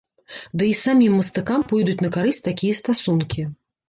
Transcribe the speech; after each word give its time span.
Ды 0.59 0.69
і 0.69 0.77
самім 0.83 1.11
мастакам 1.19 1.65
пойдуць 1.71 1.97
на 2.05 2.09
карысць 2.15 2.39
такія 2.47 2.79
стасункі. 2.81 3.45